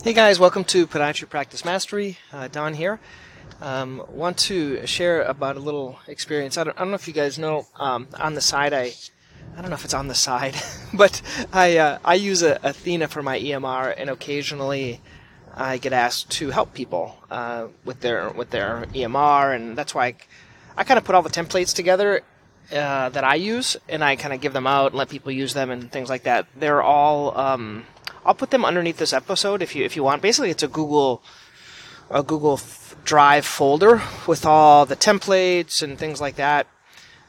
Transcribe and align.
Hey 0.00 0.12
guys, 0.12 0.38
welcome 0.38 0.62
to 0.66 0.86
Podiatry 0.86 1.28
Practice 1.28 1.64
Mastery. 1.64 2.18
Uh, 2.32 2.46
Don 2.46 2.74
here. 2.74 3.00
Um, 3.60 4.04
want 4.08 4.38
to 4.38 4.86
share 4.86 5.22
about 5.22 5.56
a 5.56 5.58
little 5.58 5.98
experience. 6.06 6.56
I 6.56 6.62
don't, 6.62 6.76
I 6.76 6.82
don't 6.82 6.90
know 6.90 6.94
if 6.94 7.08
you 7.08 7.12
guys 7.12 7.36
know. 7.36 7.66
Um, 7.74 8.06
on 8.16 8.34
the 8.34 8.40
side, 8.40 8.72
I 8.72 8.92
I 9.56 9.60
don't 9.60 9.70
know 9.70 9.74
if 9.74 9.84
it's 9.84 9.94
on 9.94 10.06
the 10.06 10.14
side, 10.14 10.54
but 10.94 11.20
I 11.52 11.78
uh, 11.78 11.98
I 12.04 12.14
use 12.14 12.44
a, 12.44 12.60
Athena 12.62 13.08
for 13.08 13.24
my 13.24 13.40
EMR, 13.40 13.92
and 13.98 14.08
occasionally 14.08 15.00
I 15.52 15.78
get 15.78 15.92
asked 15.92 16.30
to 16.38 16.50
help 16.50 16.74
people 16.74 17.16
uh, 17.28 17.66
with 17.84 17.98
their 17.98 18.30
with 18.30 18.50
their 18.50 18.86
EMR, 18.94 19.56
and 19.56 19.76
that's 19.76 19.96
why 19.96 20.06
I, 20.06 20.14
I 20.76 20.84
kind 20.84 20.98
of 20.98 21.04
put 21.04 21.16
all 21.16 21.22
the 21.22 21.28
templates 21.28 21.74
together 21.74 22.22
uh, 22.70 23.08
that 23.08 23.24
I 23.24 23.34
use, 23.34 23.76
and 23.88 24.04
I 24.04 24.14
kind 24.14 24.32
of 24.32 24.40
give 24.40 24.52
them 24.52 24.68
out 24.68 24.92
and 24.92 24.94
let 24.94 25.08
people 25.08 25.32
use 25.32 25.54
them 25.54 25.70
and 25.70 25.90
things 25.90 26.08
like 26.08 26.22
that. 26.22 26.46
They're 26.54 26.82
all 26.82 27.36
um, 27.36 27.84
I'll 28.24 28.34
put 28.34 28.50
them 28.50 28.64
underneath 28.64 28.98
this 28.98 29.12
episode 29.12 29.62
if 29.62 29.74
you 29.74 29.84
if 29.84 29.96
you 29.96 30.02
want. 30.02 30.22
Basically, 30.22 30.50
it's 30.50 30.62
a 30.62 30.68
Google 30.68 31.22
a 32.10 32.22
Google 32.22 32.60
Drive 33.04 33.46
folder 33.46 34.02
with 34.26 34.44
all 34.44 34.86
the 34.86 34.96
templates 34.96 35.82
and 35.82 35.98
things 35.98 36.20
like 36.20 36.36
that 36.36 36.66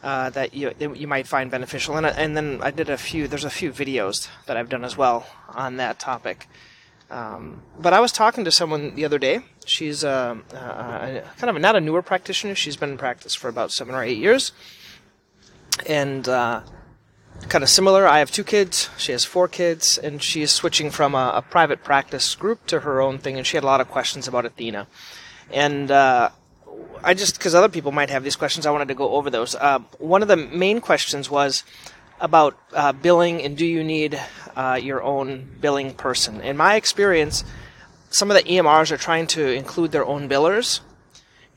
uh, 0.04 0.30
that 0.32 0.54
you 0.54 0.74
you 0.80 1.08
might 1.08 1.28
find 1.28 1.52
beneficial. 1.52 1.98
And 1.98 2.06
and 2.06 2.36
then 2.36 2.60
I 2.62 2.72
did 2.72 2.90
a 2.90 2.98
few. 2.98 3.28
There's 3.28 3.46
a 3.46 3.50
few 3.50 3.72
videos 3.72 4.30
that 4.46 4.58
I've 4.58 4.70
done 4.70 4.84
as 4.84 4.98
well 4.98 5.26
on 5.50 5.78
that 5.78 6.00
topic. 6.00 6.48
Um, 7.10 7.64
but 7.80 7.92
I 7.92 8.00
was 8.00 8.12
talking 8.12 8.46
to 8.46 8.52
someone 8.52 8.96
the 8.96 9.04
other 9.04 9.18
day. 9.18 9.40
She's 9.66 10.04
uh, 10.04 10.38
uh, 10.54 11.22
kind 11.38 11.56
of 11.56 11.60
not 11.60 11.76
a 11.76 11.82
newer 11.82 12.04
practitioner. 12.04 12.54
She's 12.54 12.78
been 12.78 12.92
in 12.92 12.98
practice 12.98 13.34
for 13.34 13.50
about 13.50 13.72
seven 13.72 13.96
or 13.96 14.04
eight 14.04 14.20
years, 14.20 14.52
and 15.88 16.28
uh, 16.30 16.62
kind 17.48 17.64
of 17.64 17.70
similar. 17.70 18.08
I 18.08 18.20
have 18.20 18.32
two 18.32 18.44
kids. 18.44 18.90
She 18.98 19.12
has 19.12 19.24
four 19.24 19.48
kids, 19.48 19.98
and 19.98 20.22
she's 20.22 20.52
switching 20.52 20.92
from 20.92 21.16
a, 21.16 21.34
a, 21.36 21.42
private 21.42 21.84
practice 21.84 22.36
group 22.36 22.66
to 22.68 22.82
her 22.82 23.02
own 23.02 23.18
thing. 23.18 23.38
And 23.38 23.48
she 23.48 23.58
had 23.58 23.64
a 23.64 23.68
lot 23.68 23.82
of 23.82 23.90
questions 23.90 24.28
about 24.28 24.46
Athena, 24.46 24.88
and 25.52 25.90
uh, 25.90 26.30
I 27.04 27.14
just 27.14 27.38
because 27.38 27.56
other 27.56 27.70
people 27.70 27.92
might 27.92 28.10
have 28.10 28.24
these 28.24 28.36
questions, 28.36 28.66
I 28.66 28.72
wanted 28.72 28.90
to 28.90 28.96
go 28.96 29.12
over 29.12 29.30
those. 29.30 29.56
Uh, 29.56 29.80
one 29.98 30.22
of 30.22 30.28
the 30.28 30.38
main 30.38 30.82
questions 30.82 31.30
was 31.30 31.64
about 32.20 32.58
uh, 32.74 32.92
billing, 32.92 33.42
and 33.42 33.58
do 33.58 33.66
you 33.66 33.84
need 33.84 34.20
uh, 34.56 34.80
your 34.82 35.02
own 35.02 35.50
billing 35.62 35.94
person? 35.94 36.42
In 36.42 36.58
my 36.58 36.76
experience, 36.76 37.44
some 38.10 38.30
of 38.30 38.38
the 38.38 38.44
EMRs 38.44 38.92
are 38.92 38.98
trying 38.98 39.28
to 39.28 39.52
include 39.52 39.92
their 39.92 40.06
own 40.06 40.28
billers, 40.28 40.82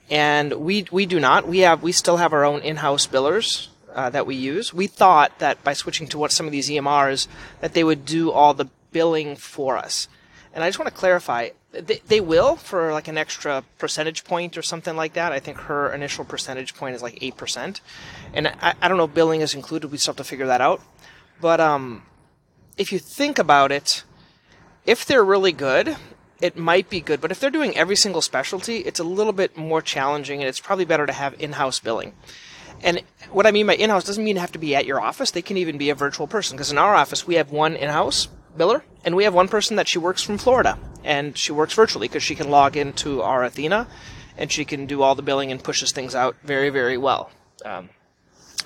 and 0.08 0.52
we 0.54 0.86
we 0.92 1.06
do 1.06 1.18
not. 1.18 1.48
We 1.48 1.60
have 1.60 1.82
we 1.82 1.92
still 1.92 2.18
have 2.18 2.32
our 2.32 2.44
own 2.44 2.60
in-house 2.60 3.06
billers 3.06 3.68
uh, 3.94 4.10
that 4.10 4.26
we 4.26 4.34
use. 4.34 4.72
We 4.72 4.86
thought 4.86 5.38
that 5.38 5.62
by 5.64 5.72
switching 5.72 6.06
to 6.08 6.18
what 6.18 6.32
some 6.32 6.46
of 6.46 6.52
these 6.52 6.68
EMRs, 6.68 7.28
that 7.60 7.74
they 7.74 7.84
would 7.84 8.04
do 8.04 8.30
all 8.30 8.54
the 8.54 8.68
billing 8.92 9.36
for 9.36 9.76
us. 9.76 10.08
And 10.54 10.62
I 10.62 10.68
just 10.68 10.78
want 10.78 10.90
to 10.90 10.94
clarify, 10.94 11.50
they, 11.72 12.00
they 12.06 12.20
will 12.20 12.56
for 12.56 12.92
like 12.92 13.08
an 13.08 13.16
extra 13.16 13.64
percentage 13.78 14.24
point 14.24 14.58
or 14.58 14.62
something 14.62 14.96
like 14.96 15.14
that. 15.14 15.32
I 15.32 15.40
think 15.40 15.58
her 15.58 15.92
initial 15.92 16.24
percentage 16.24 16.74
point 16.74 16.94
is 16.94 17.02
like 17.02 17.18
8%. 17.20 17.80
And 18.34 18.48
I, 18.48 18.74
I 18.80 18.88
don't 18.88 18.98
know 18.98 19.04
if 19.04 19.14
billing 19.14 19.40
is 19.40 19.54
included. 19.54 19.90
We 19.90 19.98
still 19.98 20.12
have 20.12 20.18
to 20.18 20.24
figure 20.24 20.46
that 20.46 20.60
out. 20.60 20.82
But 21.40 21.60
um, 21.60 22.02
if 22.76 22.92
you 22.92 22.98
think 22.98 23.38
about 23.38 23.72
it, 23.72 24.04
if 24.84 25.06
they're 25.06 25.24
really 25.24 25.52
good, 25.52 25.96
it 26.40 26.56
might 26.56 26.90
be 26.90 27.00
good. 27.00 27.20
But 27.20 27.30
if 27.30 27.40
they're 27.40 27.50
doing 27.50 27.76
every 27.76 27.96
single 27.96 28.20
specialty, 28.20 28.78
it's 28.78 29.00
a 29.00 29.04
little 29.04 29.32
bit 29.32 29.56
more 29.56 29.80
challenging 29.80 30.40
and 30.40 30.48
it's 30.48 30.60
probably 30.60 30.84
better 30.84 31.06
to 31.06 31.12
have 31.12 31.40
in 31.40 31.52
house 31.52 31.78
billing. 31.78 32.12
And 32.82 33.02
what 33.30 33.46
I 33.46 33.50
mean 33.50 33.66
by 33.66 33.76
in-house 33.76 34.04
doesn't 34.04 34.24
mean 34.24 34.36
have 34.36 34.52
to 34.52 34.58
be 34.58 34.74
at 34.74 34.86
your 34.86 35.00
office. 35.00 35.30
They 35.30 35.42
can 35.42 35.56
even 35.56 35.78
be 35.78 35.90
a 35.90 35.94
virtual 35.94 36.26
person. 36.26 36.56
Because 36.56 36.72
in 36.72 36.78
our 36.78 36.94
office, 36.94 37.26
we 37.26 37.36
have 37.36 37.52
one 37.52 37.76
in-house 37.76 38.28
biller, 38.56 38.82
and 39.04 39.16
we 39.16 39.24
have 39.24 39.34
one 39.34 39.48
person 39.48 39.76
that 39.76 39.88
she 39.88 39.98
works 39.98 40.22
from 40.22 40.38
Florida, 40.38 40.78
and 41.04 41.36
she 41.38 41.52
works 41.52 41.74
virtually 41.74 42.08
because 42.08 42.22
she 42.22 42.34
can 42.34 42.50
log 42.50 42.76
into 42.76 43.22
our 43.22 43.44
Athena, 43.44 43.86
and 44.36 44.52
she 44.52 44.64
can 44.64 44.86
do 44.86 45.02
all 45.02 45.14
the 45.14 45.22
billing 45.22 45.50
and 45.50 45.62
pushes 45.62 45.92
things 45.92 46.14
out 46.14 46.36
very, 46.42 46.68
very 46.68 46.98
well. 46.98 47.30
Um, 47.64 47.88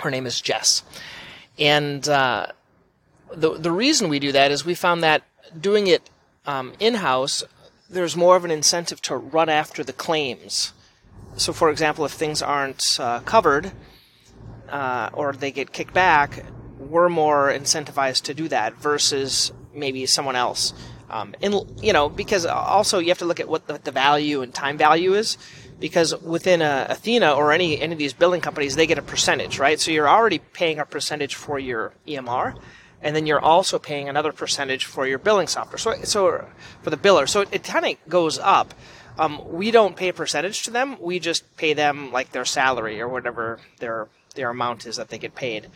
her 0.00 0.10
name 0.10 0.26
is 0.26 0.40
Jess, 0.40 0.82
and 1.58 2.08
uh, 2.08 2.46
the 3.32 3.54
the 3.54 3.70
reason 3.70 4.08
we 4.08 4.18
do 4.18 4.32
that 4.32 4.50
is 4.50 4.64
we 4.64 4.74
found 4.74 5.02
that 5.02 5.22
doing 5.58 5.86
it 5.86 6.10
um, 6.46 6.72
in-house, 6.80 7.44
there's 7.88 8.16
more 8.16 8.36
of 8.36 8.44
an 8.44 8.50
incentive 8.50 9.00
to 9.02 9.16
run 9.16 9.48
after 9.48 9.84
the 9.84 9.92
claims. 9.92 10.72
So, 11.36 11.52
for 11.52 11.70
example, 11.70 12.04
if 12.04 12.12
things 12.12 12.42
aren't 12.42 12.98
uh, 12.98 13.20
covered 13.20 13.72
uh, 14.70 15.10
or 15.12 15.32
they 15.32 15.50
get 15.50 15.72
kicked 15.72 15.94
back, 15.94 16.44
we're 16.78 17.08
more 17.08 17.50
incentivized 17.50 18.22
to 18.24 18.34
do 18.34 18.48
that 18.48 18.74
versus 18.74 19.52
maybe 19.74 20.06
someone 20.06 20.36
else. 20.36 20.72
Um, 21.08 21.34
and 21.42 21.54
you 21.82 21.92
know, 21.92 22.08
because 22.08 22.44
also 22.46 22.98
you 22.98 23.08
have 23.08 23.18
to 23.18 23.24
look 23.24 23.40
at 23.40 23.48
what 23.48 23.66
the, 23.66 23.78
the 23.78 23.92
value 23.92 24.42
and 24.42 24.52
time 24.52 24.76
value 24.76 25.14
is, 25.14 25.38
because 25.78 26.16
within 26.20 26.62
a, 26.62 26.86
Athena 26.88 27.32
or 27.32 27.52
any 27.52 27.80
any 27.80 27.92
of 27.92 27.98
these 27.98 28.12
billing 28.12 28.40
companies, 28.40 28.76
they 28.76 28.86
get 28.86 28.98
a 28.98 29.02
percentage, 29.02 29.58
right? 29.58 29.78
So 29.78 29.90
you're 29.90 30.08
already 30.08 30.38
paying 30.38 30.78
a 30.78 30.84
percentage 30.84 31.34
for 31.34 31.58
your 31.58 31.92
EMR, 32.08 32.58
and 33.02 33.14
then 33.14 33.26
you're 33.26 33.40
also 33.40 33.78
paying 33.78 34.08
another 34.08 34.32
percentage 34.32 34.84
for 34.84 35.06
your 35.06 35.18
billing 35.18 35.46
software. 35.46 35.78
So 35.78 35.94
so 36.02 36.48
for 36.82 36.90
the 36.90 36.96
biller, 36.96 37.28
so 37.28 37.42
it, 37.42 37.48
it 37.52 37.64
kind 37.64 37.86
of 37.86 37.96
goes 38.08 38.38
up. 38.38 38.74
Um, 39.18 39.40
we 39.50 39.70
don't 39.70 39.96
pay 39.96 40.08
a 40.08 40.12
percentage 40.12 40.64
to 40.64 40.70
them. 40.70 40.96
We 41.00 41.18
just 41.20 41.56
pay 41.56 41.72
them 41.72 42.12
like 42.12 42.32
their 42.32 42.44
salary 42.44 43.00
or 43.00 43.08
whatever 43.08 43.60
their 43.78 44.08
their 44.36 44.50
amount 44.50 44.86
is 44.86 44.96
that 44.96 45.08
they 45.08 45.18
get 45.18 45.34
paid. 45.34 45.68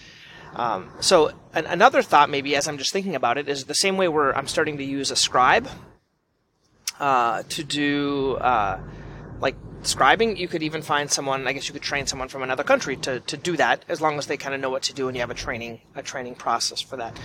Um, 0.54 0.90
so 1.00 1.32
an, 1.54 1.66
another 1.66 2.02
thought, 2.02 2.28
maybe 2.30 2.56
as 2.56 2.66
I'm 2.68 2.78
just 2.78 2.92
thinking 2.92 3.14
about 3.14 3.38
it, 3.38 3.48
is 3.48 3.64
the 3.64 3.74
same 3.74 3.96
way 3.96 4.08
where 4.08 4.36
I'm 4.36 4.46
starting 4.46 4.78
to 4.78 4.84
use 4.84 5.10
a 5.10 5.16
scribe 5.16 5.68
uh, 6.98 7.42
to 7.48 7.64
do 7.64 8.34
uh, 8.36 8.80
like 9.40 9.56
scribing. 9.82 10.36
You 10.36 10.48
could 10.48 10.62
even 10.62 10.82
find 10.82 11.10
someone. 11.10 11.46
I 11.46 11.52
guess 11.52 11.68
you 11.68 11.72
could 11.72 11.82
train 11.82 12.06
someone 12.06 12.28
from 12.28 12.42
another 12.42 12.64
country 12.64 12.96
to, 12.96 13.20
to 13.20 13.36
do 13.36 13.56
that, 13.56 13.84
as 13.88 14.00
long 14.00 14.18
as 14.18 14.26
they 14.26 14.36
kind 14.36 14.54
of 14.54 14.60
know 14.60 14.70
what 14.70 14.82
to 14.84 14.92
do 14.92 15.08
and 15.08 15.16
you 15.16 15.20
have 15.20 15.30
a 15.30 15.34
training 15.34 15.80
a 15.94 16.02
training 16.02 16.34
process 16.34 16.80
for 16.80 16.96
that. 16.96 17.18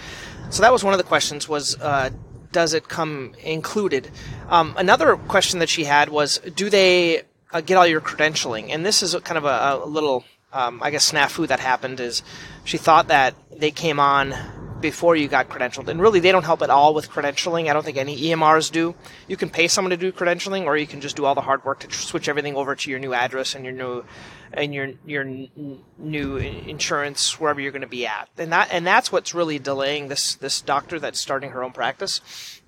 So 0.51 0.61
that 0.61 0.71
was 0.71 0.83
one 0.83 0.93
of 0.93 0.97
the 0.97 1.03
questions. 1.03 1.49
Was 1.49 1.79
uh, 1.81 2.11
does 2.51 2.73
it 2.73 2.87
come 2.87 3.33
included? 3.43 4.09
Um, 4.49 4.75
another 4.77 5.17
question 5.17 5.59
that 5.59 5.67
she 5.67 5.83
had 5.83 6.07
was, 6.09 6.37
do 6.37 6.69
they 6.69 7.23
uh, 7.51 7.59
get 7.59 7.75
all 7.75 7.85
your 7.85 7.99
credentialing? 7.99 8.69
And 8.69 8.85
this 8.85 9.03
is 9.03 9.13
kind 9.25 9.37
of 9.37 9.43
a, 9.43 9.83
a 9.83 9.85
little 9.85 10.23
um, 10.55 10.81
I 10.81 10.89
guess 10.89 11.11
snafu 11.11 11.47
that 11.47 11.59
happened 11.59 11.99
is 11.99 12.23
she 12.63 12.77
thought 12.77 13.09
that 13.09 13.35
they 13.51 13.71
came 13.71 13.99
on 13.99 14.33
before 14.79 15.15
you 15.15 15.27
got 15.27 15.49
credentialed, 15.49 15.87
and 15.87 15.99
really 16.01 16.19
they 16.19 16.31
don't 16.31 16.43
help 16.43 16.61
at 16.61 16.69
all 16.69 16.93
with 16.93 17.09
credentialing. 17.09 17.69
I 17.69 17.73
don't 17.73 17.83
think 17.83 17.97
any 17.97 18.17
EMRs 18.17 18.71
do. 18.71 18.95
You 19.27 19.35
can 19.35 19.49
pay 19.49 19.67
someone 19.67 19.89
to 19.89 19.97
do 19.97 20.11
credentialing, 20.11 20.65
or 20.65 20.77
you 20.77 20.87
can 20.87 21.01
just 21.01 21.15
do 21.15 21.25
all 21.25 21.35
the 21.35 21.41
hard 21.41 21.65
work 21.65 21.79
to 21.79 21.91
switch 21.91 22.29
everything 22.29 22.55
over 22.55 22.75
to 22.75 22.89
your 22.89 22.99
new 22.99 23.13
address 23.13 23.53
and 23.55 23.65
your 23.65 23.73
new 23.73 24.05
and 24.53 24.73
your 24.73 24.91
your 25.05 25.23
n- 25.23 25.81
new 25.97 26.37
insurance 26.37 27.39
wherever 27.39 27.59
you're 27.59 27.71
going 27.71 27.81
to 27.81 27.87
be 27.87 28.07
at, 28.07 28.29
and 28.37 28.51
that 28.53 28.69
and 28.71 28.87
that's 28.87 29.11
what's 29.11 29.33
really 29.33 29.59
delaying 29.59 30.07
this 30.07 30.35
this 30.35 30.61
doctor 30.61 30.99
that's 30.99 31.19
starting 31.19 31.51
her 31.51 31.63
own 31.63 31.71
practice 31.71 32.61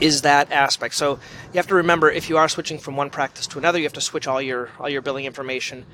is 0.00 0.22
that 0.22 0.50
aspect. 0.50 0.94
So 0.94 1.20
you 1.52 1.56
have 1.56 1.68
to 1.68 1.76
remember 1.76 2.10
if 2.10 2.28
you 2.28 2.36
are 2.36 2.48
switching 2.48 2.78
from 2.78 2.96
one 2.96 3.10
practice 3.10 3.46
to 3.48 3.58
another, 3.58 3.78
you 3.78 3.84
have 3.84 3.92
to 3.94 4.00
switch 4.00 4.26
all 4.26 4.42
your 4.42 4.70
all 4.80 4.88
your 4.88 5.02
billing 5.02 5.26
information 5.26 5.86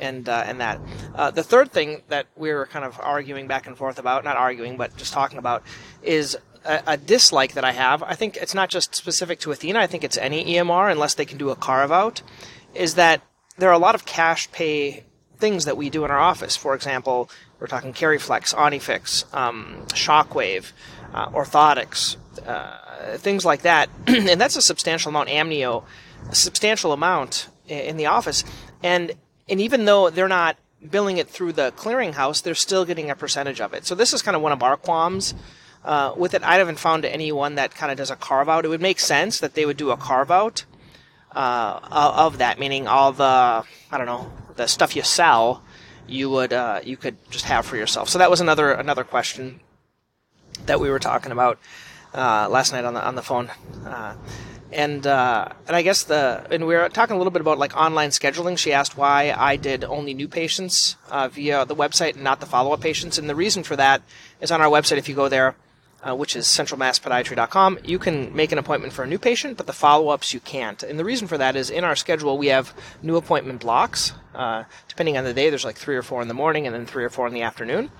and 0.00 0.28
uh, 0.28 0.42
and 0.46 0.60
that. 0.60 0.80
Uh, 1.14 1.30
the 1.30 1.42
third 1.42 1.70
thing 1.70 2.02
that 2.08 2.26
we 2.36 2.50
are 2.50 2.66
kind 2.66 2.84
of 2.84 2.98
arguing 3.00 3.46
back 3.46 3.66
and 3.66 3.76
forth 3.76 3.98
about, 3.98 4.24
not 4.24 4.36
arguing, 4.36 4.76
but 4.76 4.96
just 4.96 5.12
talking 5.12 5.38
about, 5.38 5.62
is 6.02 6.36
a, 6.64 6.82
a, 6.86 6.96
dislike 6.96 7.54
that 7.54 7.64
I 7.64 7.72
have. 7.72 8.02
I 8.02 8.14
think 8.14 8.36
it's 8.36 8.54
not 8.54 8.70
just 8.70 8.94
specific 8.94 9.40
to 9.40 9.52
Athena. 9.52 9.78
I 9.78 9.86
think 9.86 10.04
it's 10.04 10.16
any 10.16 10.44
EMR, 10.56 10.90
unless 10.90 11.14
they 11.14 11.24
can 11.24 11.38
do 11.38 11.50
a 11.50 11.56
carve 11.56 11.92
out. 11.92 12.22
Is 12.74 12.94
that 12.94 13.22
there 13.58 13.68
are 13.68 13.74
a 13.74 13.78
lot 13.78 13.94
of 13.94 14.04
cash 14.04 14.50
pay 14.52 15.04
things 15.38 15.64
that 15.64 15.76
we 15.76 15.90
do 15.90 16.04
in 16.04 16.10
our 16.10 16.18
office. 16.18 16.56
For 16.56 16.74
example, 16.74 17.30
we're 17.58 17.66
talking 17.66 17.92
Keryflex, 17.92 18.54
Onyfix, 18.54 19.34
um, 19.34 19.86
Shockwave, 19.88 20.72
uh, 21.12 21.30
orthotics, 21.30 22.16
uh, 22.46 23.16
things 23.16 23.44
like 23.44 23.62
that, 23.62 23.88
and 24.06 24.40
that's 24.40 24.56
a 24.56 24.62
substantial 24.62 25.08
amount. 25.10 25.28
Amnio, 25.28 25.84
a 26.28 26.34
substantial 26.34 26.92
amount 26.92 27.48
in 27.66 27.96
the 27.96 28.06
office, 28.06 28.44
and 28.82 29.12
and 29.50 29.60
even 29.60 29.84
though 29.84 30.10
they're 30.10 30.28
not 30.28 30.56
billing 30.88 31.18
it 31.18 31.28
through 31.28 31.52
the 31.52 31.72
clearinghouse, 31.76 32.42
they're 32.42 32.54
still 32.54 32.84
getting 32.84 33.10
a 33.10 33.16
percentage 33.16 33.60
of 33.60 33.74
it. 33.74 33.84
So 33.84 33.94
this 33.94 34.12
is 34.12 34.22
kind 34.22 34.36
of 34.36 34.42
one 34.42 34.52
of 34.52 34.62
our 34.62 34.76
qualms 34.76 35.34
uh, 35.84 36.14
with 36.16 36.34
it. 36.34 36.42
I 36.42 36.56
haven't 36.56 36.78
found 36.78 37.04
anyone 37.04 37.56
that 37.56 37.74
kind 37.74 37.92
of 37.92 37.98
does 37.98 38.10
a 38.10 38.16
carve 38.16 38.48
out. 38.48 38.64
It 38.64 38.68
would 38.68 38.80
make 38.80 39.00
sense 39.00 39.40
that 39.40 39.54
they 39.54 39.66
would 39.66 39.76
do 39.76 39.90
a 39.90 39.96
carve 39.96 40.30
out 40.30 40.64
uh, 41.32 41.80
of 41.90 42.38
that, 42.38 42.58
meaning 42.58 42.88
all 42.88 43.12
the 43.12 43.24
I 43.24 43.98
don't 43.98 44.06
know 44.06 44.32
the 44.56 44.66
stuff 44.66 44.96
you 44.96 45.02
sell, 45.02 45.62
you 46.06 46.30
would 46.30 46.52
uh, 46.52 46.80
you 46.84 46.96
could 46.96 47.16
just 47.30 47.44
have 47.44 47.66
for 47.66 47.76
yourself. 47.76 48.08
So 48.08 48.18
that 48.18 48.30
was 48.30 48.40
another 48.40 48.72
another 48.72 49.04
question 49.04 49.60
that 50.66 50.80
we 50.80 50.90
were 50.90 50.98
talking 50.98 51.32
about 51.32 51.58
uh, 52.14 52.48
last 52.48 52.72
night 52.72 52.84
on 52.84 52.94
the 52.94 53.04
on 53.04 53.14
the 53.14 53.22
phone. 53.22 53.50
And 54.72 55.04
uh, 55.06 55.48
and 55.66 55.74
I 55.74 55.82
guess 55.82 56.04
the 56.04 56.46
and 56.50 56.66
we 56.66 56.74
were 56.74 56.88
talking 56.88 57.14
a 57.14 57.18
little 57.18 57.32
bit 57.32 57.40
about 57.40 57.58
like 57.58 57.76
online 57.76 58.10
scheduling. 58.10 58.56
She 58.56 58.72
asked 58.72 58.96
why 58.96 59.34
I 59.36 59.56
did 59.56 59.82
only 59.82 60.14
new 60.14 60.28
patients 60.28 60.96
uh, 61.10 61.28
via 61.28 61.64
the 61.64 61.74
website 61.74 62.14
and 62.14 62.22
not 62.22 62.38
the 62.38 62.46
follow 62.46 62.72
up 62.72 62.80
patients. 62.80 63.18
And 63.18 63.28
the 63.28 63.34
reason 63.34 63.64
for 63.64 63.74
that 63.76 64.02
is 64.40 64.52
on 64.52 64.60
our 64.60 64.68
website. 64.68 64.98
If 64.98 65.08
you 65.08 65.16
go 65.16 65.28
there, 65.28 65.56
uh, 66.02 66.14
which 66.14 66.36
is 66.36 66.46
centralmasspodiatry.com, 66.46 67.80
you 67.84 67.98
can 67.98 68.34
make 68.34 68.52
an 68.52 68.58
appointment 68.58 68.92
for 68.92 69.02
a 69.02 69.06
new 69.06 69.18
patient, 69.18 69.56
but 69.56 69.66
the 69.66 69.72
follow-ups 69.72 70.32
you 70.32 70.40
can't. 70.40 70.82
And 70.82 70.98
the 70.98 71.04
reason 71.04 71.28
for 71.28 71.36
that 71.38 71.56
is 71.56 71.68
in 71.68 71.84
our 71.84 71.96
schedule 71.96 72.38
we 72.38 72.46
have 72.46 72.72
new 73.02 73.16
appointment 73.16 73.60
blocks. 73.60 74.12
Uh, 74.34 74.64
depending 74.88 75.18
on 75.18 75.24
the 75.24 75.34
day, 75.34 75.50
there's 75.50 75.64
like 75.64 75.76
three 75.76 75.96
or 75.96 76.02
four 76.02 76.22
in 76.22 76.28
the 76.28 76.34
morning 76.34 76.66
and 76.66 76.74
then 76.74 76.86
three 76.86 77.04
or 77.04 77.10
four 77.10 77.26
in 77.26 77.34
the 77.34 77.42
afternoon. 77.42 77.90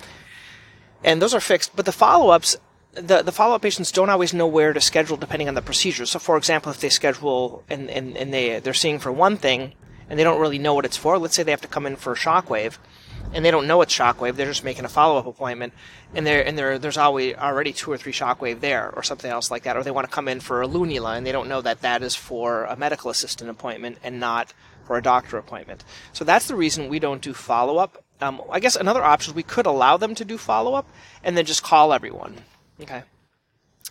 And 1.02 1.20
those 1.20 1.34
are 1.34 1.40
fixed, 1.40 1.74
but 1.74 1.84
the 1.84 1.92
follow-ups 1.92 2.56
the, 2.94 3.22
the 3.22 3.32
follow-up 3.32 3.62
patients 3.62 3.92
don't 3.92 4.10
always 4.10 4.34
know 4.34 4.46
where 4.46 4.72
to 4.72 4.80
schedule 4.80 5.16
depending 5.16 5.48
on 5.48 5.54
the 5.54 5.62
procedure. 5.62 6.06
So, 6.06 6.18
for 6.18 6.36
example, 6.36 6.72
if 6.72 6.80
they 6.80 6.88
schedule 6.88 7.62
and, 7.68 7.88
and, 7.88 8.16
and 8.16 8.34
they, 8.34 8.58
they're 8.58 8.74
seeing 8.74 8.98
for 8.98 9.12
one 9.12 9.36
thing 9.36 9.74
and 10.08 10.18
they 10.18 10.24
don't 10.24 10.40
really 10.40 10.58
know 10.58 10.74
what 10.74 10.84
it's 10.84 10.96
for, 10.96 11.18
let's 11.18 11.34
say 11.34 11.42
they 11.42 11.52
have 11.52 11.60
to 11.60 11.68
come 11.68 11.86
in 11.86 11.96
for 11.96 12.12
a 12.12 12.16
shockwave 12.16 12.78
and 13.32 13.44
they 13.44 13.50
don't 13.52 13.68
know 13.68 13.80
it's 13.80 13.94
shockwave, 13.94 14.34
they're 14.34 14.46
just 14.46 14.64
making 14.64 14.84
a 14.84 14.88
follow-up 14.88 15.26
appointment 15.26 15.72
and 16.14 16.26
there 16.26 16.44
and 16.44 16.58
there 16.58 16.80
there's 16.80 16.96
always 16.96 17.36
already 17.36 17.72
two 17.72 17.92
or 17.92 17.96
three 17.96 18.12
shockwave 18.12 18.58
there 18.58 18.90
or 18.90 19.04
something 19.04 19.30
else 19.30 19.52
like 19.52 19.62
that, 19.62 19.76
or 19.76 19.84
they 19.84 19.92
want 19.92 20.08
to 20.08 20.12
come 20.12 20.26
in 20.26 20.40
for 20.40 20.62
a 20.62 20.66
lunula 20.66 21.16
and 21.16 21.24
they 21.24 21.30
don't 21.30 21.48
know 21.48 21.60
that 21.60 21.82
that 21.82 22.02
is 22.02 22.16
for 22.16 22.64
a 22.64 22.76
medical 22.76 23.08
assistant 23.08 23.48
appointment 23.48 23.98
and 24.02 24.18
not 24.18 24.52
for 24.84 24.96
a 24.96 25.02
doctor 25.02 25.38
appointment. 25.38 25.84
So 26.12 26.24
that's 26.24 26.48
the 26.48 26.56
reason 26.56 26.88
we 26.88 26.98
don't 26.98 27.22
do 27.22 27.32
follow-up. 27.32 28.02
Um, 28.20 28.42
I 28.50 28.58
guess 28.58 28.74
another 28.74 29.04
option 29.04 29.30
is 29.30 29.36
we 29.36 29.44
could 29.44 29.66
allow 29.66 29.96
them 29.96 30.16
to 30.16 30.24
do 30.24 30.36
follow-up 30.36 30.88
and 31.22 31.36
then 31.36 31.44
just 31.44 31.62
call 31.62 31.92
everyone 31.92 32.34
Okay. 32.82 33.02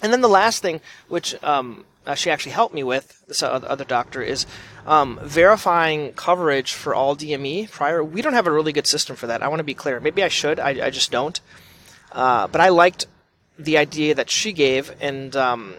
And 0.02 0.14
then 0.14 0.22
the 0.22 0.30
last 0.30 0.62
thing, 0.62 0.82
which 1.08 1.42
um, 1.44 1.86
uh, 2.06 2.16
she 2.16 2.32
actually 2.32 2.54
helped 2.54 2.74
me 2.74 2.84
with, 2.84 3.24
this 3.28 3.44
other 3.44 3.84
doctor, 3.84 4.22
is 4.22 4.46
um, 4.88 5.20
verifying 5.22 6.14
coverage 6.14 6.74
for 6.74 6.96
all 6.96 7.16
DME 7.16 7.70
prior. 7.70 8.04
We 8.04 8.22
don't 8.22 8.34
have 8.34 8.48
a 8.48 8.52
really 8.52 8.72
good 8.72 8.88
system 8.88 9.16
for 9.16 9.28
that. 9.28 9.44
I 9.44 9.48
want 9.48 9.60
to 9.60 9.66
be 9.66 9.74
clear. 9.74 10.00
Maybe 10.00 10.24
I 10.24 10.30
should. 10.30 10.60
I, 10.60 10.88
I 10.88 10.90
just 10.90 11.12
don't. 11.12 11.40
Uh, 12.12 12.48
but 12.48 12.62
I 12.62 12.70
liked 12.70 13.08
the 13.58 13.78
idea 13.78 14.16
that 14.16 14.30
she 14.30 14.54
gave, 14.54 14.96
and 15.02 15.36
um, 15.36 15.76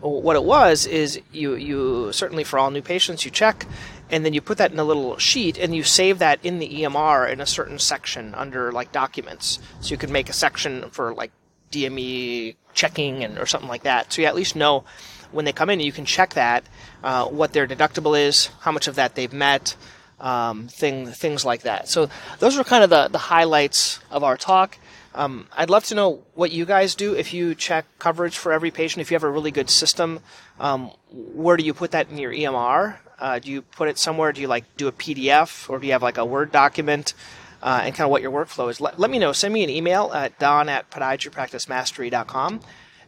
what 0.00 0.34
it 0.34 0.42
was 0.42 0.86
is 0.86 1.20
you 1.30 1.54
you 1.54 2.10
certainly 2.12 2.42
for 2.42 2.58
all 2.58 2.70
new 2.70 2.82
patients 2.82 3.24
you 3.24 3.30
check, 3.30 3.66
and 4.10 4.24
then 4.24 4.32
you 4.32 4.40
put 4.40 4.58
that 4.58 4.72
in 4.72 4.78
a 4.78 4.84
little 4.84 5.18
sheet, 5.18 5.58
and 5.58 5.76
you 5.76 5.84
save 5.84 6.18
that 6.18 6.40
in 6.42 6.58
the 6.58 6.68
EMR 6.68 7.30
in 7.30 7.40
a 7.40 7.46
certain 7.46 7.78
section 7.78 8.34
under 8.34 8.72
like 8.72 8.90
documents. 8.90 9.60
So 9.80 9.90
you 9.90 9.98
could 9.98 10.10
make 10.10 10.28
a 10.28 10.32
section 10.32 10.90
for 10.90 11.14
like 11.14 11.30
DME 11.72 12.56
checking 12.74 13.24
and 13.24 13.38
or 13.38 13.46
something 13.46 13.68
like 13.68 13.82
that. 13.82 14.12
So 14.12 14.22
you 14.22 14.28
at 14.28 14.34
least 14.34 14.56
know 14.56 14.84
when 15.32 15.44
they 15.44 15.52
come 15.52 15.70
in, 15.70 15.80
you 15.80 15.92
can 15.92 16.04
check 16.04 16.34
that 16.34 16.64
uh, 17.02 17.26
what 17.26 17.52
their 17.52 17.66
deductible 17.66 18.18
is, 18.18 18.50
how 18.60 18.72
much 18.72 18.86
of 18.86 18.96
that 18.96 19.14
they've 19.14 19.32
met, 19.32 19.76
um, 20.20 20.68
thing, 20.68 21.06
things 21.06 21.44
like 21.44 21.62
that. 21.62 21.88
So 21.88 22.08
those 22.38 22.56
are 22.56 22.64
kind 22.64 22.84
of 22.84 22.90
the, 22.90 23.08
the 23.08 23.18
highlights 23.18 23.98
of 24.10 24.22
our 24.22 24.36
talk. 24.36 24.78
Um, 25.14 25.46
I'd 25.54 25.68
love 25.68 25.84
to 25.86 25.94
know 25.94 26.22
what 26.34 26.52
you 26.52 26.64
guys 26.64 26.94
do 26.94 27.14
if 27.14 27.34
you 27.34 27.54
check 27.54 27.84
coverage 27.98 28.36
for 28.36 28.52
every 28.52 28.70
patient. 28.70 29.02
If 29.02 29.10
you 29.10 29.14
have 29.14 29.24
a 29.24 29.30
really 29.30 29.50
good 29.50 29.68
system, 29.68 30.20
um, 30.58 30.90
where 31.10 31.56
do 31.56 31.64
you 31.64 31.74
put 31.74 31.90
that 31.90 32.08
in 32.10 32.16
your 32.18 32.32
EMR? 32.32 32.96
Uh, 33.18 33.38
do 33.38 33.50
you 33.50 33.62
put 33.62 33.88
it 33.88 33.98
somewhere? 33.98 34.32
Do 34.32 34.40
you 34.40 34.48
like 34.48 34.64
do 34.76 34.88
a 34.88 34.92
PDF 34.92 35.68
or 35.68 35.78
do 35.78 35.86
you 35.86 35.92
have 35.92 36.02
like 36.02 36.18
a 36.18 36.24
Word 36.24 36.50
document? 36.50 37.14
Uh, 37.62 37.80
and 37.84 37.94
kind 37.94 38.06
of 38.06 38.10
what 38.10 38.22
your 38.22 38.32
workflow 38.32 38.70
is. 38.70 38.80
Let, 38.80 38.98
let, 38.98 39.10
me 39.10 39.18
know. 39.18 39.32
Send 39.32 39.54
me 39.54 39.62
an 39.62 39.70
email 39.70 40.10
at 40.12 40.38
don 40.38 40.68
at 40.68 40.90
podiatrypracticemastery.com 40.90 42.60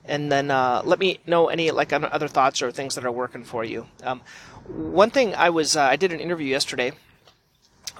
and 0.04 0.30
then 0.30 0.50
uh, 0.50 0.82
let 0.84 0.98
me 0.98 1.20
know 1.26 1.48
any 1.48 1.70
like 1.70 1.92
other 1.92 2.28
thoughts 2.28 2.62
or 2.62 2.70
things 2.70 2.94
that 2.94 3.04
are 3.04 3.12
working 3.12 3.44
for 3.44 3.64
you. 3.64 3.86
Um, 4.02 4.20
one 4.66 5.10
thing 5.10 5.34
I 5.34 5.50
was 5.50 5.76
uh, 5.76 5.82
I 5.82 5.96
did 5.96 6.12
an 6.12 6.20
interview 6.20 6.46
yesterday 6.46 6.92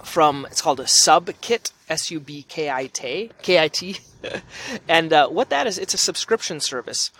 from 0.02 0.46
it's 0.50 0.60
called 0.60 0.80
a 0.80 0.84
SubKit 0.84 1.72
S 1.88 2.10
U 2.10 2.20
B 2.20 2.44
K 2.48 2.70
I 2.70 2.86
T 2.86 3.30
K 3.42 3.58
I 3.58 3.68
T, 3.68 3.98
and 4.88 5.12
uh, 5.12 5.28
what 5.28 5.50
that 5.50 5.66
is 5.66 5.78
it's 5.78 5.94
a 5.94 5.98
subscription 5.98 6.60
service. 6.60 7.10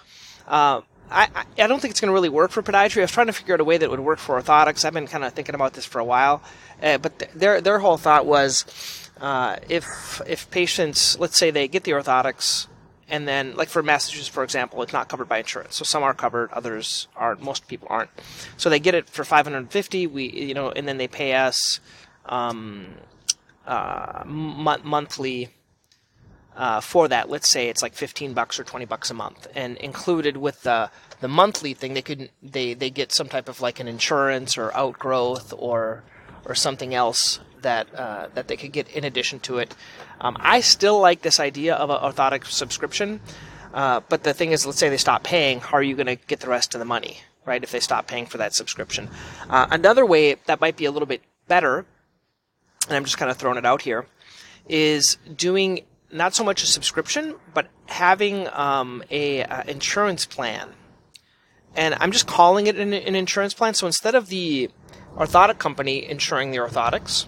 Uh, 0.47 0.83
I, 1.11 1.29
I 1.59 1.67
don't 1.67 1.81
think 1.81 1.93
it's 1.93 2.01
going 2.01 2.09
to 2.09 2.15
really 2.15 2.31
work 2.31 2.51
for 2.51 2.63
podiatry. 2.63 2.99
I 2.99 3.03
was 3.03 3.11
trying 3.11 3.27
to 3.27 3.35
figure 3.35 3.55
out 3.55 3.61
a 3.61 3.65
way 3.65 3.77
that 3.77 3.91
would 3.91 4.01
work 4.01 4.19
for 4.19 4.41
orthotics. 4.41 4.87
I've 4.87 4.95
been 4.95 5.07
kind 5.07 5.23
of 5.23 5.35
thinking 5.35 5.55
about 5.55 5.75
this 5.75 5.85
for 5.85 5.99
a 5.99 6.05
while, 6.05 6.43
uh, 6.83 6.97
but 6.97 7.19
th- 7.19 7.31
their 7.33 7.61
their 7.61 7.79
whole 7.79 7.99
thought 7.99 8.27
was 8.27 8.65
uh, 9.25 9.57
if 9.71 10.21
if 10.27 10.51
patients, 10.51 11.19
let's 11.19 11.39
say 11.39 11.51
they 11.51 11.67
get 11.67 11.85
the 11.85 11.93
orthotics, 11.93 12.67
and 13.09 13.27
then 13.27 13.57
like 13.57 13.71
for 13.71 13.83
Massachusetts, 13.83 14.29
for 14.29 14.45
example, 14.45 14.83
it's 14.83 14.93
not 14.93 15.09
covered 15.09 15.31
by 15.31 15.39
insurance. 15.39 15.77
So 15.77 15.83
some 15.83 16.03
are 16.03 16.13
covered, 16.13 16.53
others 16.53 17.09
aren't. 17.17 17.41
Most 17.41 17.67
people 17.67 17.89
aren't. 17.91 18.11
So 18.59 18.69
they 18.69 18.79
get 18.79 18.95
it 18.95 19.09
for 19.09 19.25
550. 19.25 20.07
We 20.09 20.29
you 20.29 20.53
know, 20.53 20.71
and 20.71 20.87
then 20.87 20.99
they 20.99 21.09
pay 21.09 21.33
us 21.33 21.81
um, 22.27 22.97
uh, 23.67 24.25
m- 24.25 24.83
monthly. 24.85 25.49
Uh, 26.55 26.81
for 26.81 27.09
that, 27.09 27.31
let's 27.31 27.51
say 27.51 27.69
it's 27.69 27.83
like 27.83 27.95
15 27.95 28.33
bucks 28.33 28.61
or 28.61 28.65
20 28.65 28.85
bucks 28.85 29.11
a 29.11 29.15
month, 29.15 29.49
and 29.57 29.79
included 29.79 30.37
with 30.37 30.63
the 30.65 30.91
the 31.21 31.29
monthly 31.29 31.73
thing, 31.73 31.95
they 31.95 32.03
could 32.03 32.29
they 32.43 32.75
they 32.75 32.91
get 32.91 33.11
some 33.11 33.29
type 33.29 33.49
of 33.49 33.63
like 33.63 33.81
an 33.81 33.89
insurance 33.89 34.59
or 34.59 34.71
outgrowth 34.77 35.55
or 35.57 36.05
or 36.45 36.55
something 36.55 36.95
else 36.95 37.41
that 37.65 37.93
uh, 37.95 38.29
that 38.35 38.49
they 38.49 38.57
could 38.57 38.73
get 38.73 38.89
in 38.89 39.05
addition 39.05 39.41
to 39.41 39.59
it. 39.59 39.75
Um, 40.21 40.37
I 40.41 40.61
still 40.61 41.01
like 41.01 41.21
this 41.23 41.41
idea 41.41 41.75
of 41.75 41.91
an 41.91 41.99
orthotic 41.99 42.47
subscription, 42.47 43.21
uh, 43.75 44.01
but 44.09 44.23
the 44.23 44.33
thing 44.33 44.53
is, 44.53 44.65
let's 44.65 44.79
say 44.79 44.89
they 44.89 44.97
stop 44.97 45.25
paying, 45.25 45.61
how 45.61 45.77
are 45.79 45.83
you 45.83 45.97
going 45.97 46.07
to 46.07 46.17
get 46.17 46.41
the 46.41 46.49
rest 46.49 46.75
of 46.75 46.79
the 46.79 46.85
money, 46.85 47.19
right? 47.45 47.63
If 47.63 47.73
they 47.73 47.81
stop 47.81 48.07
paying 48.07 48.27
for 48.27 48.39
that 48.39 48.55
subscription, 48.55 49.11
uh, 49.51 49.67
another 49.71 50.07
way 50.07 50.37
that 50.47 50.61
might 50.61 50.77
be 50.77 50.85
a 50.85 50.93
little 50.93 51.09
bit 51.09 51.23
better, 51.49 51.85
and 52.87 52.97
I'm 52.97 53.05
just 53.05 53.19
kind 53.19 53.31
of 53.31 53.37
throwing 53.37 53.59
it 53.59 53.67
out 53.67 53.83
here, 53.83 54.07
is 54.69 55.17
doing 55.37 55.81
not 56.13 56.35
so 56.35 56.45
much 56.45 56.63
a 56.63 56.67
subscription, 56.67 57.35
but 57.53 57.69
having 57.87 58.49
um, 58.53 59.03
a 59.11 59.43
uh, 59.43 59.65
insurance 59.67 60.25
plan. 60.25 60.71
And 61.75 61.97
I'm 61.99 62.13
just 62.13 62.29
calling 62.29 62.69
it 62.69 62.77
an, 62.77 62.95
an 62.95 63.17
insurance 63.17 63.53
plan. 63.53 63.75
So 63.75 63.87
instead 63.87 64.15
of 64.15 64.29
the 64.29 64.71
orthotic 65.17 65.59
company 65.59 66.09
insuring 66.09 66.53
the 66.53 66.59
orthotics, 66.59 67.27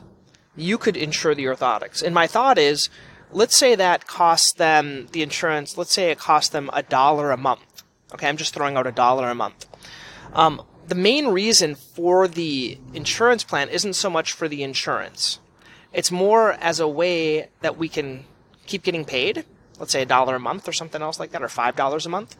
you 0.56 0.78
could 0.78 0.96
insure 0.96 1.34
the 1.34 1.44
orthotics. 1.44 2.02
And 2.02 2.14
my 2.14 2.26
thought 2.26 2.58
is, 2.58 2.88
let's 3.30 3.56
say 3.56 3.74
that 3.74 4.06
costs 4.06 4.52
them 4.52 5.08
the 5.12 5.22
insurance. 5.22 5.76
Let's 5.76 5.92
say 5.92 6.10
it 6.10 6.18
costs 6.18 6.50
them 6.50 6.70
a 6.72 6.82
dollar 6.82 7.30
a 7.30 7.36
month. 7.36 7.82
Okay, 8.14 8.28
I'm 8.28 8.36
just 8.36 8.54
throwing 8.54 8.76
out 8.76 8.86
a 8.86 8.92
dollar 8.92 9.28
a 9.28 9.34
month. 9.34 9.66
Um, 10.32 10.62
the 10.88 10.94
main 10.94 11.28
reason 11.28 11.74
for 11.74 12.28
the 12.28 12.78
insurance 12.94 13.42
plan 13.42 13.68
isn't 13.68 13.94
so 13.94 14.08
much 14.08 14.32
for 14.32 14.48
the 14.48 14.62
insurance. 14.62 15.40
It's 15.92 16.10
more 16.10 16.52
as 16.52 16.78
a 16.78 16.88
way 16.88 17.48
that 17.60 17.76
we 17.76 17.88
can 17.88 18.24
keep 18.66 18.82
getting 18.82 19.04
paid. 19.04 19.44
Let's 19.78 19.92
say 19.92 20.02
a 20.02 20.06
dollar 20.06 20.36
a 20.36 20.40
month 20.40 20.68
or 20.68 20.72
something 20.72 21.02
else 21.02 21.18
like 21.20 21.32
that, 21.32 21.42
or 21.42 21.48
five 21.48 21.76
dollars 21.76 22.06
a 22.06 22.08
month. 22.08 22.36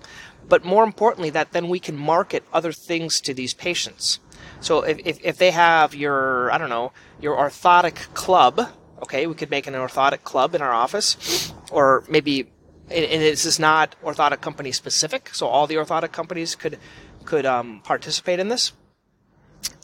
But 0.49 0.65
more 0.65 0.85
importantly, 0.85 1.31
that 1.31 1.53
then 1.53 1.69
we 1.69 1.81
can 1.81 1.97
market 1.97 2.45
other 2.53 2.73
things 2.73 3.21
to 3.21 3.35
these 3.35 3.53
patients. 3.53 4.21
So 4.61 4.83
if, 4.83 4.99
if, 5.05 5.19
if 5.23 5.39
they 5.39 5.51
have 5.51 5.95
your, 5.95 6.51
I 6.53 6.59
don't 6.59 6.69
know, 6.69 6.93
your 7.21 7.37
orthotic 7.37 8.13
club, 8.15 8.61
okay, 9.03 9.27
we 9.27 9.35
could 9.35 9.51
make 9.51 9.67
an 9.67 9.75
orthotic 9.75 10.23
club 10.23 10.55
in 10.55 10.63
our 10.63 10.73
office, 10.73 11.53
or 11.71 12.05
maybe, 12.09 12.49
and 12.91 13.23
this 13.23 13.45
is 13.45 13.59
not 13.59 13.95
orthotic 14.03 14.41
company 14.41 14.73
specific, 14.73 15.31
so 15.33 15.47
all 15.47 15.67
the 15.67 15.75
orthotic 15.75 16.13
companies 16.13 16.55
could, 16.55 16.79
could 17.25 17.47
um, 17.47 17.81
participate 17.85 18.39
in 18.39 18.49
this. 18.49 18.73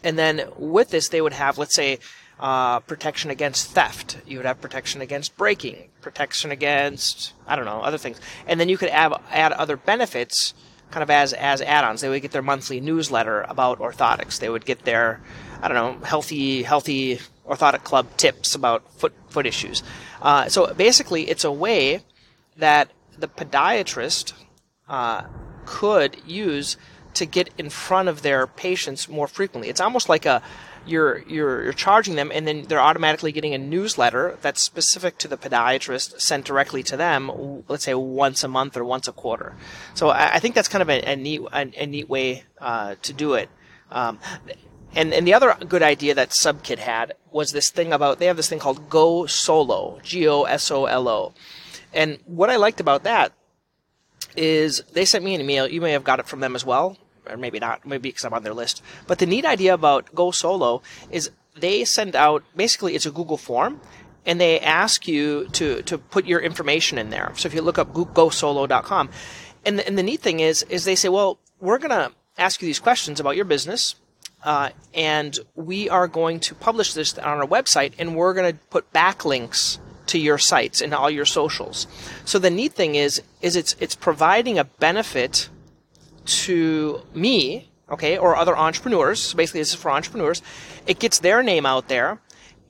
And 0.04 0.18
then 0.18 0.48
with 0.56 0.90
this, 0.90 1.08
they 1.08 1.20
would 1.20 1.32
have, 1.32 1.58
let's 1.58 1.74
say, 1.74 1.98
uh, 2.42 2.80
protection 2.80 3.30
against 3.30 3.70
theft. 3.70 4.18
You 4.26 4.38
would 4.38 4.46
have 4.46 4.60
protection 4.60 5.00
against 5.00 5.36
breaking, 5.36 5.90
protection 6.00 6.50
against 6.50 7.34
I 7.46 7.54
don't 7.54 7.64
know 7.64 7.80
other 7.80 7.98
things, 7.98 8.20
and 8.48 8.58
then 8.58 8.68
you 8.68 8.76
could 8.76 8.88
add 8.88 9.12
add 9.30 9.52
other 9.52 9.76
benefits 9.76 10.52
kind 10.92 11.02
of 11.02 11.10
as 11.10 11.32
as 11.32 11.60
add-ons. 11.60 12.00
They 12.00 12.08
would 12.08 12.22
get 12.22 12.30
their 12.30 12.42
monthly 12.42 12.80
newsletter 12.80 13.44
about 13.48 13.80
orthotics. 13.80 14.38
They 14.38 14.48
would 14.48 14.64
get 14.64 14.84
their 14.84 15.20
I 15.60 15.68
don't 15.68 15.76
know 15.76 16.06
healthy 16.06 16.62
healthy 16.62 17.18
orthotic 17.48 17.82
club 17.82 18.06
tips 18.16 18.54
about 18.54 18.88
foot 18.92 19.12
foot 19.28 19.46
issues. 19.46 19.82
Uh, 20.20 20.48
so 20.48 20.72
basically, 20.74 21.28
it's 21.28 21.44
a 21.44 21.50
way 21.50 22.04
that 22.56 22.90
the 23.18 23.26
podiatrist 23.28 24.34
uh, 24.88 25.24
could 25.64 26.16
use 26.26 26.76
to 27.14 27.26
get 27.26 27.50
in 27.58 27.68
front 27.68 28.08
of 28.08 28.22
their 28.22 28.46
patients 28.46 29.08
more 29.08 29.26
frequently. 29.26 29.68
It's 29.68 29.80
almost 29.80 30.08
like 30.08 30.26
a 30.26 30.42
you're 30.86 31.18
you're 31.28 31.64
you're 31.64 31.72
charging 31.72 32.16
them, 32.16 32.30
and 32.32 32.46
then 32.46 32.62
they're 32.62 32.80
automatically 32.80 33.32
getting 33.32 33.54
a 33.54 33.58
newsletter 33.58 34.38
that's 34.42 34.62
specific 34.62 35.18
to 35.18 35.28
the 35.28 35.36
podiatrist 35.36 36.20
sent 36.20 36.44
directly 36.44 36.82
to 36.84 36.96
them. 36.96 37.64
Let's 37.68 37.84
say 37.84 37.94
once 37.94 38.44
a 38.44 38.48
month 38.48 38.76
or 38.76 38.84
once 38.84 39.08
a 39.08 39.12
quarter. 39.12 39.54
So 39.94 40.08
I, 40.08 40.34
I 40.34 40.38
think 40.38 40.54
that's 40.54 40.68
kind 40.68 40.82
of 40.82 40.90
a, 40.90 41.00
a 41.02 41.16
neat 41.16 41.40
a, 41.52 41.70
a, 41.76 41.86
neat 41.86 42.08
way 42.08 42.44
uh, 42.60 42.96
to 43.02 43.12
do 43.12 43.34
it. 43.34 43.48
Um, 43.90 44.18
and 44.94 45.12
and 45.12 45.26
the 45.26 45.34
other 45.34 45.56
good 45.68 45.82
idea 45.82 46.14
that 46.14 46.30
SubKit 46.30 46.78
had 46.78 47.14
was 47.30 47.52
this 47.52 47.70
thing 47.70 47.92
about 47.92 48.18
they 48.18 48.26
have 48.26 48.36
this 48.36 48.48
thing 48.48 48.58
called 48.58 48.88
Go 48.88 49.26
Solo, 49.26 50.00
G 50.02 50.28
O 50.28 50.42
S 50.42 50.70
O 50.70 50.86
L 50.86 51.08
O, 51.08 51.34
and 51.92 52.18
what 52.26 52.50
I 52.50 52.56
liked 52.56 52.80
about 52.80 53.04
that 53.04 53.32
is 54.36 54.82
they 54.92 55.04
sent 55.04 55.24
me 55.24 55.34
an 55.34 55.40
email. 55.40 55.66
You 55.68 55.80
may 55.80 55.92
have 55.92 56.04
got 56.04 56.20
it 56.20 56.26
from 56.26 56.40
them 56.40 56.54
as 56.54 56.64
well 56.64 56.96
or 57.28 57.36
maybe 57.36 57.58
not, 57.58 57.86
maybe 57.86 58.10
because 58.10 58.24
I'm 58.24 58.34
on 58.34 58.42
their 58.42 58.54
list. 58.54 58.82
But 59.06 59.18
the 59.18 59.26
neat 59.26 59.44
idea 59.44 59.74
about 59.74 60.14
Go 60.14 60.30
Solo 60.30 60.82
is 61.10 61.30
they 61.56 61.84
send 61.84 62.16
out 62.16 62.42
basically 62.56 62.94
it's 62.94 63.06
a 63.06 63.10
Google 63.10 63.36
form 63.36 63.80
and 64.24 64.40
they 64.40 64.60
ask 64.60 65.08
you 65.08 65.48
to, 65.52 65.82
to 65.82 65.98
put 65.98 66.26
your 66.26 66.40
information 66.40 66.98
in 66.98 67.10
there. 67.10 67.32
So 67.36 67.46
if 67.46 67.54
you 67.54 67.62
look 67.62 67.78
up 67.78 67.92
gosolo.com, 67.92 69.10
and 69.64 69.78
the, 69.78 69.86
and 69.86 69.98
the 69.98 70.02
neat 70.02 70.20
thing 70.20 70.40
is, 70.40 70.62
is 70.64 70.84
they 70.84 70.94
say, 70.94 71.08
well, 71.08 71.38
we're 71.60 71.78
going 71.78 71.90
to 71.90 72.12
ask 72.38 72.62
you 72.62 72.66
these 72.66 72.78
questions 72.78 73.20
about 73.20 73.36
your 73.36 73.44
business, 73.44 73.96
uh, 74.44 74.70
and 74.94 75.38
we 75.54 75.88
are 75.88 76.08
going 76.08 76.40
to 76.40 76.54
publish 76.54 76.94
this 76.94 77.16
on 77.18 77.38
our 77.38 77.46
website, 77.46 77.92
and 77.98 78.16
we're 78.16 78.34
going 78.34 78.52
to 78.52 78.58
put 78.70 78.92
backlinks 78.92 79.78
to 80.06 80.18
your 80.18 80.38
sites 80.38 80.80
and 80.80 80.92
all 80.92 81.10
your 81.10 81.24
socials. 81.24 81.86
So 82.24 82.38
the 82.38 82.50
neat 82.50 82.72
thing 82.72 82.96
is, 82.96 83.22
is 83.40 83.54
it's 83.54 83.76
it's 83.78 83.94
providing 83.94 84.58
a 84.58 84.64
benefit 84.64 85.48
to 86.24 87.02
me, 87.14 87.70
okay, 87.90 88.18
or 88.18 88.36
other 88.36 88.56
entrepreneurs. 88.56 89.34
Basically, 89.34 89.60
this 89.60 89.70
is 89.70 89.74
for 89.74 89.90
entrepreneurs. 89.90 90.42
It 90.86 90.98
gets 90.98 91.18
their 91.18 91.42
name 91.42 91.66
out 91.66 91.88
there, 91.88 92.20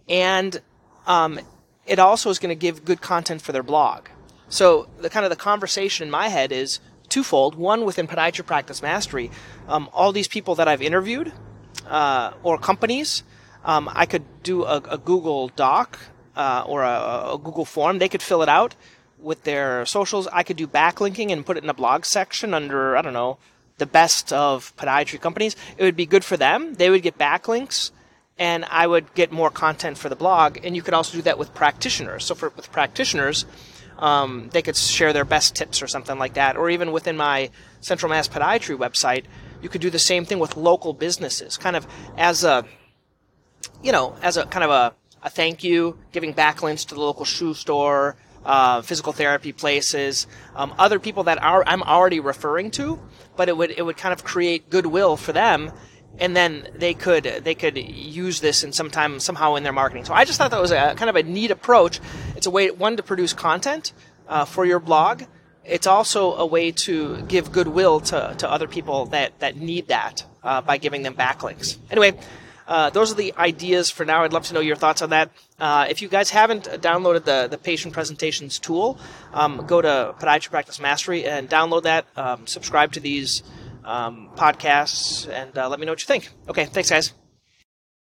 and 0.09 0.61
um, 1.07 1.41
it 1.87 1.99
also 1.99 2.31
is 2.31 2.39
going 2.39 2.51
to 2.51 2.59
give 2.59 2.85
good 2.85 3.01
content 3.01 3.43
for 3.43 3.53
their 3.53 3.63
blog. 3.63 4.09
So 4.49 4.89
the 4.99 5.09
kind 5.09 5.25
of 5.25 5.31
the 5.31 5.37
conversation 5.37 6.07
in 6.07 6.11
my 6.11 6.29
head 6.29 6.53
is 6.53 6.81
twofold. 7.09 7.55
One, 7.55 7.85
within 7.85 8.07
Podiatry 8.07 8.45
Practice 8.45 8.83
Mastery, 8.83 9.31
um, 9.69 9.89
all 9.93 10.13
these 10.13 10.29
people 10.29 10.55
that 10.57 10.69
I've 10.69 10.83
interviewed 10.83 11.33
uh, 11.87 12.33
or 12.43 12.59
companies, 12.59 13.23
um, 13.65 13.89
I 13.93 14.07
could 14.07 14.25
do 14.43 14.65
a, 14.65 14.77
a 14.89 14.99
Google 14.99 15.49
Doc 15.49 15.99
uh, 16.37 16.65
or 16.67 16.83
a, 16.83 17.35
a, 17.35 17.41
Google 17.43 17.65
form. 17.65 17.99
They 17.99 18.09
could 18.09 18.23
fill 18.23 18.43
it 18.43 18.49
out 18.49 18.75
with 19.23 19.45
their 19.45 19.87
socials. 19.87 20.27
I 20.33 20.43
could 20.43 20.57
do 20.57 20.67
backlinking 20.67 21.31
and 21.31 21.47
put 21.47 21.57
it 21.57 21.65
in 21.65 21.71
a 21.71 21.75
blog 21.75 22.05
section 22.05 22.55
under, 22.55 22.97
I 22.97 23.03
don't 23.03 23.13
know, 23.13 23.39
the 23.79 23.87
best 23.87 24.33
of 24.33 24.75
podiatry 24.77 25.21
companies. 25.21 25.57
It 25.77 25.85
would 25.85 25.97
be 25.97 26.07
good 26.07 26.25
for 26.25 26.37
them. 26.37 26.75
They 26.75 26.91
would 26.91 27.03
get 27.03 27.19
backlinks 27.19 27.91
and 28.39 28.65
I 28.67 28.87
would 28.87 29.15
get 29.15 29.33
more 29.33 29.51
content 29.51 29.99
for 29.99 30.09
the 30.09 30.17
blog. 30.17 30.59
And 30.65 30.75
you 30.75 30.83
could 30.83 30.95
also 30.95 31.17
do 31.17 31.23
that 31.23 31.39
with 31.39 31.55
practitioners. 31.55 32.25
So 32.25 32.35
for 32.35 32.51
with 32.51 32.73
practitioners, 32.73 33.45
um, 33.99 34.51
they 34.53 34.63
could 34.63 34.77
share 34.77 35.13
their 35.13 35.25
best 35.25 35.55
tips 35.55 35.83
or 35.83 35.87
something 35.87 36.19
like 36.19 36.35
that. 36.35 36.57
Or 36.57 36.71
even 36.71 36.93
within 36.93 37.17
my 37.17 37.51
Central 37.81 38.11
Mass 38.11 38.29
Podiatry 38.29 38.77
website, 38.77 39.25
you 39.61 39.69
could 39.69 39.81
do 39.81 39.91
the 39.91 39.99
same 39.99 40.25
thing 40.25 40.39
with 40.39 40.57
local 40.57 40.93
businesses, 40.93 41.57
kind 41.57 41.77
of 41.77 41.87
as 42.17 42.43
a, 42.43 42.65
you 43.83 43.93
know, 43.93 44.17
as 44.23 44.37
a 44.37 44.45
kind 44.47 44.65
of 44.65 44.71
a, 44.71 44.95
a 45.23 45.31
thank 45.31 45.63
you, 45.63 45.99
giving 46.11 46.35
backlinks 46.35 46.85
to 46.89 46.95
the 46.95 47.01
local 47.01 47.25
shoe 47.25 47.55
store, 47.55 48.17
uh, 48.45 48.83
physical 48.83 49.13
therapy 49.13 49.53
places, 49.53 50.27
um, 50.55 50.75
other 50.79 50.99
people 50.99 51.25
that 51.25 51.43
are 51.43 51.65
I'm 51.67 51.83
already 51.83 52.21
referring 52.21 52.71
to, 52.73 53.01
but 53.37 53.49
it 53.49 53.57
would 53.57 53.71
it 53.71 53.83
would 53.83 53.97
kind 53.97 54.13
of 54.13 54.25
create 54.25 54.71
goodwill 54.71 55.17
for 55.17 55.33
them 55.33 55.73
and 56.19 56.37
then 56.37 56.69
they 56.75 56.95
could 56.95 57.25
they 57.25 57.55
could 57.55 57.77
use 57.79 58.41
this 58.41 58.65
in 58.65 58.73
some 58.73 58.91
time 58.91 59.19
somehow 59.21 59.55
in 59.55 59.63
their 59.63 59.73
marketing. 59.73 60.05
So 60.05 60.15
I 60.15 60.25
just 60.25 60.39
thought 60.39 60.51
that 60.51 60.61
was 60.61 60.71
a 60.71 60.95
kind 60.97 61.09
of 61.09 61.17
a 61.17 61.23
neat 61.23 61.51
approach. 61.51 62.01
It's 62.37 62.47
a 62.47 62.51
way 62.51 62.71
one 62.71 62.97
to 62.97 63.03
produce 63.03 63.33
content 63.33 63.93
uh, 64.29 64.45
for 64.45 64.65
your 64.65 64.81
blog. 64.81 65.25
It's 65.65 65.87
also 65.87 66.35
a 66.35 66.47
way 66.47 66.73
to 66.73 67.23
give 67.23 67.53
goodwill 67.53 68.01
to, 68.01 68.35
to 68.39 68.51
other 68.51 68.67
people 68.67 69.07
that, 69.07 69.39
that 69.39 69.57
need 69.57 69.89
that 69.89 70.25
uh, 70.43 70.61
by 70.61 70.77
giving 70.79 71.03
them 71.03 71.15
backlinks. 71.15 71.79
Anyway, 71.91 72.19
uh, 72.67 72.91
those 72.91 73.13
are 73.13 73.15
the 73.15 73.35
ideas 73.37 73.91
for 73.91 74.05
now. 74.05 74.25
I'd 74.25 74.33
love 74.33 74.47
to 74.47 74.55
know 74.55 74.61
your 74.61 74.77
thoughts 74.77 75.03
on 75.03 75.11
that. 75.11 75.31
Uh, 75.59 75.87
if 75.89 76.03
you 76.03 76.09
guys 76.09 76.31
haven't 76.31 76.65
downloaded 76.65 77.25
the, 77.25 77.49
the 77.51 77.59
patient 77.59 77.95
presentations 77.95 78.59
tool, 78.59 78.99
um, 79.33 79.65
go 79.67 79.81
to 79.81 80.15
Podiatry 80.19 80.51
Practice 80.51 80.81
Mastery 80.81 81.25
and 81.25 81.49
download 81.49 81.85
that. 81.85 82.07
Um, 82.17 82.47
subscribe 82.47 82.93
to 82.93 83.01
these 83.01 83.43
um, 83.85 84.31
podcasts 84.37 85.29
and 85.29 85.57
uh, 85.57 85.69
let 85.69 85.81
me 85.81 85.87
know 85.87 85.93
what 85.93 86.01
you 86.01 86.07
think. 86.07 86.31
Okay, 86.49 86.67
thanks, 86.67 86.91
guys. 86.91 87.22